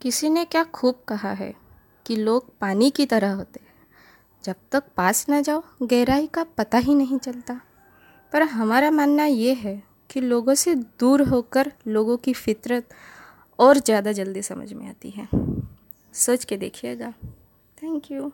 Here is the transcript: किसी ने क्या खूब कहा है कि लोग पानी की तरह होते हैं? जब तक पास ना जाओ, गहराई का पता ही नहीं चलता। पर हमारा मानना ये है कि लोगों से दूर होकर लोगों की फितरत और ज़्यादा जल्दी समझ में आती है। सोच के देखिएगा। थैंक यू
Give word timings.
किसी 0.00 0.28
ने 0.28 0.44
क्या 0.44 0.64
खूब 0.64 0.94
कहा 1.08 1.32
है 1.32 1.54
कि 2.06 2.16
लोग 2.16 2.58
पानी 2.58 2.90
की 2.90 3.06
तरह 3.06 3.32
होते 3.32 3.60
हैं? 3.60 3.74
जब 4.44 4.54
तक 4.72 4.84
पास 4.96 5.28
ना 5.28 5.40
जाओ, 5.40 5.62
गहराई 5.82 6.26
का 6.26 6.44
पता 6.44 6.78
ही 6.78 6.94
नहीं 6.94 7.18
चलता। 7.18 7.60
पर 8.32 8.42
हमारा 8.42 8.90
मानना 8.90 9.24
ये 9.24 9.54
है 9.54 9.82
कि 10.10 10.20
लोगों 10.20 10.54
से 10.54 10.74
दूर 10.74 11.22
होकर 11.22 11.72
लोगों 11.86 12.16
की 12.16 12.32
फितरत 12.32 12.88
और 13.58 13.78
ज़्यादा 13.78 14.12
जल्दी 14.12 14.42
समझ 14.42 14.72
में 14.72 14.88
आती 14.88 15.10
है। 15.10 15.28
सोच 16.14 16.44
के 16.44 16.56
देखिएगा। 16.56 17.14
थैंक 17.82 18.10
यू 18.10 18.32